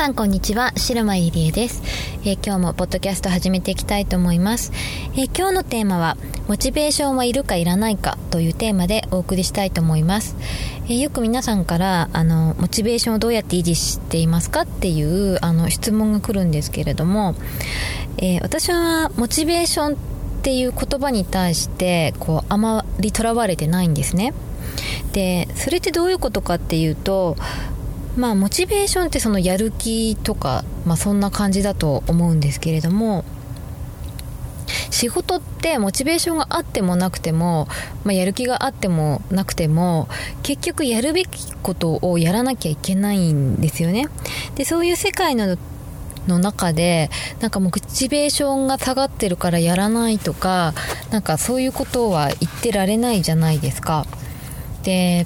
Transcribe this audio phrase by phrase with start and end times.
[0.00, 1.82] さんこんにちは白間入江です、
[2.24, 4.72] えー、今日もポッドキャスト始めていきたいと思います、
[5.12, 6.16] えー、今日のテーマは
[6.48, 10.36] モチベーションはいるかいらないかというテーマでお送りしたいと思います、
[10.86, 17.34] えー、よく皆さんからあのモチベーションをどうやって維持していますかっていうあの質問が来るんですけれども、
[18.16, 19.96] え私はモチベーションっ
[20.42, 24.32] ていう言葉に対してこうあまりとらわれてないんですね。
[25.12, 27.36] でそれってどういうことかっていうと
[28.20, 33.24] まあモチベーションってそのやる気とか、まあ、そんな感じだと思うんですけれども
[34.90, 37.66] 仕事ってモチベーションがあってもなくても、
[38.04, 40.06] まあ、やる気があってもなくても
[40.42, 44.08] 結局やるべきことをやらなきゃいけないんですよね。
[44.54, 45.56] でそういう世界の
[46.28, 47.08] の中で
[47.40, 50.74] なんかモチベーションが下がってるからやらないとか
[51.10, 54.04] なんかそういうことは言ってられないじゃないですか。
[54.82, 55.24] で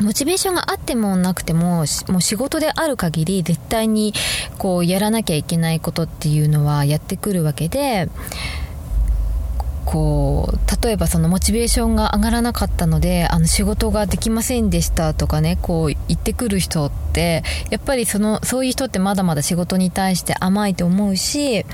[0.00, 4.12] モチベーションがあってもなくてももう仕事である限り絶対に
[4.58, 8.08] こうやらなきゃいけないことっていうのはやってくるわけで
[9.84, 21.64] こう例えばそのモチベーションが上がらなかったのであの仕事ができませんでしたとかねこう言ってくる人ってやっぱりそのそういう人ってまだまだ仕事に対して甘いと思うし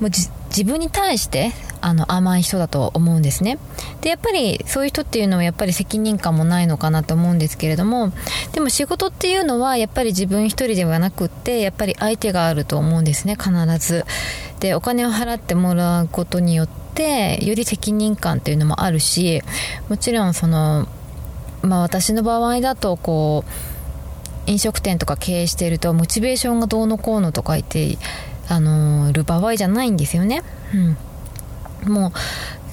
[0.00, 3.58] もう自分に対してあの甘い人だと思うんですね。
[4.00, 8.12] でやっぱりそういう人っていうのはやっぱり責任感もないのかなと思うんですけれども
[8.52, 14.04] でも仕事っていうのはやっぱり自分一人ではなくってやっぱり相手があると思うんですね必ず。
[14.60, 19.42] でお金を払ってもらうことによってより責任感っていうのもあるし
[19.88, 20.86] もちろんその
[21.62, 27.98] まあ私の場合だとこう飲食店とか経営してるとモチベーションがどうのこうのとか言って
[28.48, 30.42] あのる場合じゃないんですよね。
[30.74, 30.96] うん。
[31.86, 32.12] もう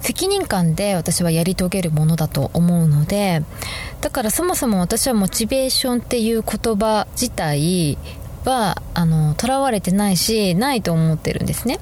[0.02, 3.44] 責任感で私はやり遂げるものだと思うので
[4.02, 7.98] だからそもそも私はモチベーションっていう言葉自体
[8.46, 11.80] はあの囚われてないしないと思ってるんですね。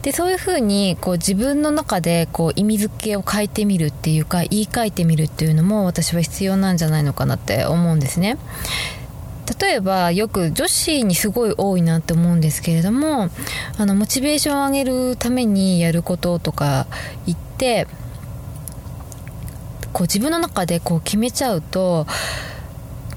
[0.00, 8.38] でそういうふうにこう自分の中でこう意味付けを変えてみるっていうか言い換えてみるっていうのも私は必要なんじゃないのかなって思うんですね。
[9.58, 13.30] 例えばよく女子にすごい多いなって思うんですけれども
[13.78, 16.86] あのモチベーションを上げるためにやることとか
[17.26, 17.86] 言って
[19.92, 22.06] こう自分の中でこう決めちゃうと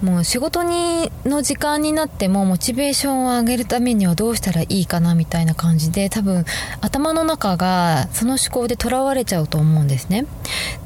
[0.04, 6.44] もう仕事にの時間になってもモチベーションを上げるためにはどうしたらいいかなみたいな感じで多分
[6.82, 10.26] 頭の中がその思考でとらわれちゃうと思うんですね。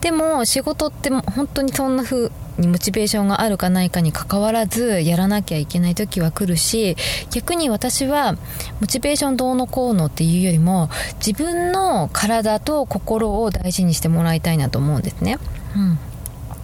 [0.01, 2.31] でも仕事って本当にそんな風
[2.61, 6.95] にモチベーションがあるかないかにかかわらずやらなきゃいけない時は来るし
[7.31, 8.35] 逆に私は
[8.79, 10.89] モチベーションどうのこうのっていうよりも
[11.25, 15.37] 自分の体と心を大事にしてもらいたいなと思うんですね。
[15.75, 15.99] うん。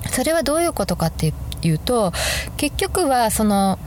[0.10, 2.12] それはどういうことかっていうと
[2.58, 3.80] 結局はその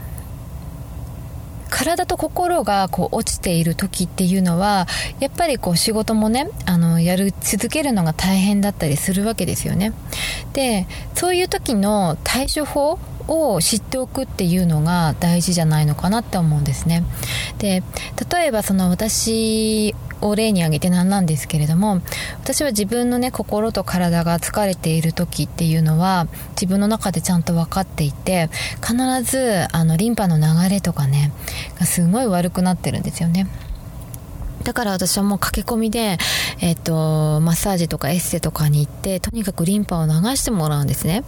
[1.69, 4.87] 体と心がこう落ちている時っていうのは
[5.19, 9.93] やっぱりこう仕事もねあのやる続けるのが大変だったりするわけですよね。
[10.53, 17.03] でそういう時の対処法を知っておくっていうのが大事じゃないのかなって思うんですね。
[17.59, 17.83] で
[18.31, 22.01] 例えばその私を例に挙げてなんなんですけれども
[22.41, 28.49] 私は自分のね心と体が疲れている時っていうのは自分の中でちゃんと分かっていて
[28.81, 31.31] 必ずあのリンパの流れとかね
[31.79, 33.47] がすごい悪くなってるんですよね。
[34.67, 36.17] だから私はもう駆け込みで、
[36.59, 41.23] えっ、と、マッサージとかエッセとかに行って、とにかくリンパを流してもらうんですね。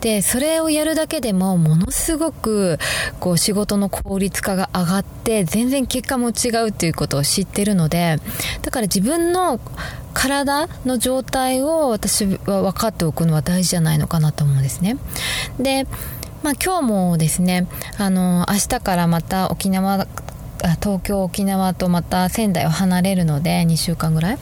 [0.00, 2.80] で、それをやるだけでも、ものすごく、
[3.20, 8.18] こう、仕事の効率化が上がって、全然結果も違うっていうことを知ってるので、
[8.62, 9.60] だから自分の
[10.12, 14.96] 体の状態を私は分かっておくのは大事じゃないのかなと思うんですね。
[15.60, 15.86] で、
[16.42, 17.66] まあ、今日もですね、
[17.98, 20.06] あの、明日からまた沖縄
[20.80, 24.38] 東京沖縄とまた仙台を離れるので2週間ぐらい。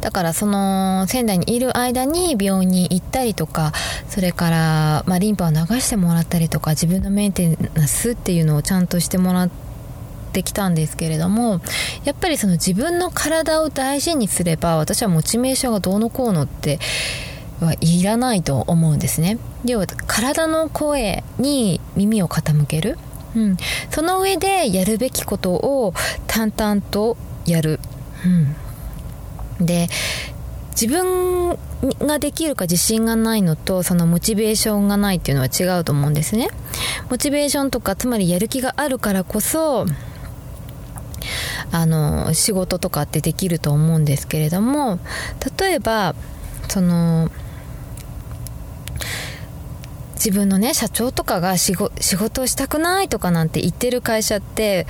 [0.00, 3.72] だからその仙台にいる間に病院に行ったりとか
[4.08, 9.50] それから、まあ、リンパを流してもらったりとか自分のメンテナンスっていうのをちゃんとしてもらっ
[10.32, 11.60] ってきたんですけれども
[12.04, 16.78] やっぱりその自分の体を大事にすれば私はモチベーションがどうのこうのって
[17.60, 19.38] はいらないと思うんですね。
[19.64, 22.98] 要は体の声に耳を傾ける、
[23.36, 23.56] うん、
[23.90, 25.94] その上でやるべきことを
[26.26, 27.80] 淡々とやる、
[29.60, 29.88] うん、で
[30.70, 31.58] 自分
[32.00, 36.48] ができるか自信がないのとそのモチベーションがないっていうのは違うと思うんですね。
[37.10, 39.86] モチベーションとかつまりやる気があるからこそ
[41.70, 44.98] あの仕事とかってできると思うんですけれども
[45.58, 46.14] 例えば
[46.68, 47.30] その
[50.24, 54.86] 自分のね社長とかが仕事をしたくないとかなんて言ってる会社って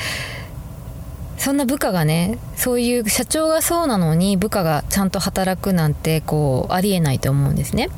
[1.39, 7.89] そんな部下がねそういう社長がそうなのに部下がちゃんと働くなんてこうありえないと思うんですね。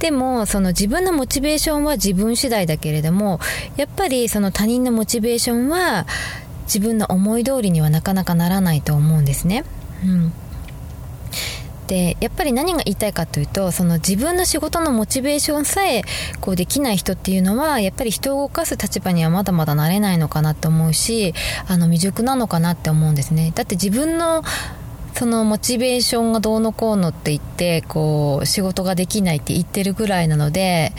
[0.00, 3.40] でもその自分のモチベーションは自分次第だけれども
[3.76, 6.06] やっぱりその他人のモチベーションは
[6.64, 9.64] 自分の思い通りにはなかなかならないと思うんですね。
[10.04, 10.32] うん。
[11.90, 16.02] でやっぱり何が言いたいかというとその自分の仕事のモチベーションさえ
[16.40, 21.34] こうできない人っていうのはやっぱり人を動かす立場にはまだまだなれないのかなと思うし
[21.66, 23.50] あの未熟なのかなって思うんですね。
[23.56, 24.44] だって自分の
[25.14, 30.92] そのモチベーションがどうのこうのって言ってこう仕事ができないって言ってるぐらいなので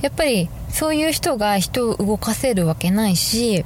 [0.00, 3.64] やっぱりそういう人が人を動かせるわけないし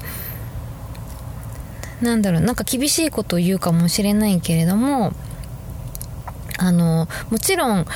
[2.03, 5.15] なんだろうなんか厳しいことを言うかもしれないけれども
[6.61, 7.87] あのもちろん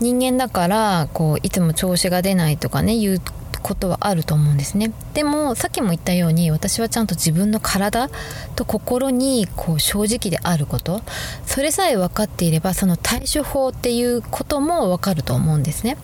[0.00, 3.20] 人間だからこういつも調子が出ないとかね言う
[3.62, 4.92] ことはあると思うんですね。
[5.14, 8.08] でもさっきも言ったように私はちゃんと自分の体
[8.56, 11.02] と心にこう正直であること。
[11.46, 15.96] それさえ分かっていればその対処法っていうことも分かると思うんですね。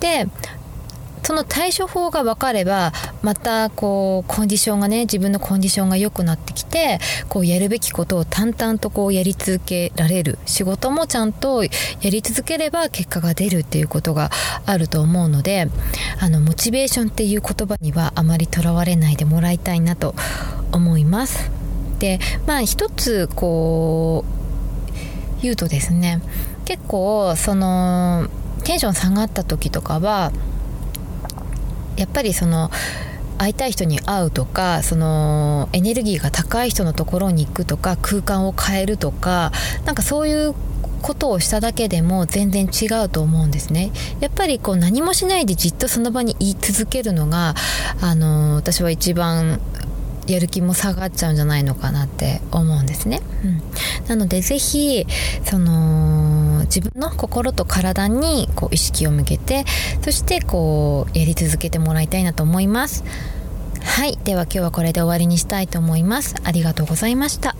[0.00, 0.28] で
[1.30, 2.92] その対処法が分かれば
[3.22, 6.98] またこうコンディションがね自分のコンディションが良くなってきて
[7.28, 11.70] こうやるべきことを淡々とこうやり続けられる仕事もちゃんとや
[12.02, 14.30] り続ければ結果が出るっていうことが
[14.66, 15.68] あると思うので
[16.20, 20.16] あのモチベーションっていう言葉にはあまりとらわれないでもらいたいなと
[20.72, 21.48] 思います。
[22.00, 22.18] で
[22.48, 24.24] まあ一つこ
[25.38, 26.22] う言うとですね
[26.64, 28.26] 結構その
[28.64, 30.32] テンション下がった時とかは
[31.96, 32.70] やっぱりその
[33.38, 39.50] 会いたい人に会うとかそのエネルギーが高い人のところに行くとか空間を変えるとか
[39.86, 40.54] なんかそういう
[41.00, 43.90] ことをしただけでも全然違うと思うんですね。
[44.20, 47.54] やっぱりこう何もしないでじっとその場に言い続けるのが
[48.02, 49.58] あの私は一番
[50.26, 53.20] やる気も下がっちゃうんじゃないのかなって思うんですね。
[53.44, 53.62] うん、
[54.08, 55.06] なのでぜひ
[55.44, 59.64] その自分の心と体にこう意識を向けて
[60.02, 63.04] そしてこうやり続けてもらいたいなと思います。
[63.82, 66.34] はい、では今日はこれで終わりにしたいと思います。
[66.44, 67.56] ありがとうございました。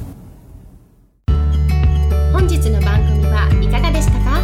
[2.33, 4.41] 本日の番組はいかがでしたか？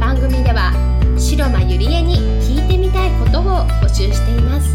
[0.00, 0.72] 番組では
[1.16, 3.44] 白間ゆりえに聞いてみたいことを
[3.80, 4.73] 募集しています。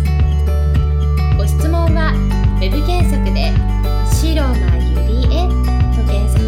[1.59, 2.13] 質問は
[2.61, 3.51] Web 検索で
[4.07, 5.43] 「白がゆりえ」
[5.91, 6.39] と検索。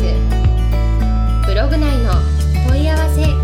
[1.46, 2.14] ブログ内の
[2.66, 3.41] 問い合わせ